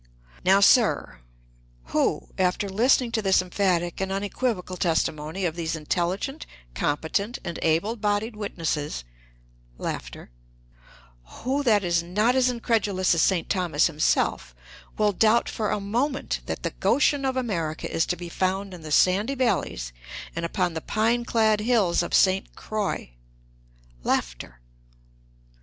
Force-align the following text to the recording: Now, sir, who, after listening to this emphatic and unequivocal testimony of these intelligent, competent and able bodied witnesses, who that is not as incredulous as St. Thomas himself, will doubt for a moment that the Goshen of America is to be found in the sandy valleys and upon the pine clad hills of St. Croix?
Now, 0.43 0.61
sir, 0.61 1.19
who, 1.93 2.29
after 2.39 2.67
listening 2.67 3.11
to 3.11 3.21
this 3.21 3.39
emphatic 3.39 4.01
and 4.01 4.11
unequivocal 4.11 4.75
testimony 4.77 5.45
of 5.45 5.55
these 5.55 5.75
intelligent, 5.75 6.47
competent 6.73 7.37
and 7.43 7.59
able 7.61 7.95
bodied 7.95 8.35
witnesses, 8.35 9.03
who 9.77 11.61
that 11.61 11.83
is 11.83 12.01
not 12.01 12.35
as 12.35 12.49
incredulous 12.49 13.13
as 13.13 13.21
St. 13.21 13.47
Thomas 13.47 13.85
himself, 13.85 14.55
will 14.97 15.11
doubt 15.11 15.47
for 15.47 15.69
a 15.69 15.79
moment 15.79 16.39
that 16.47 16.63
the 16.63 16.71
Goshen 16.71 17.23
of 17.23 17.37
America 17.37 17.87
is 17.87 18.07
to 18.07 18.15
be 18.15 18.27
found 18.27 18.73
in 18.73 18.81
the 18.81 18.91
sandy 18.91 19.35
valleys 19.35 19.93
and 20.35 20.43
upon 20.45 20.73
the 20.73 20.81
pine 20.81 21.25
clad 21.25 21.59
hills 21.59 22.01
of 22.01 22.15
St. 22.15 22.55
Croix? 22.55 23.11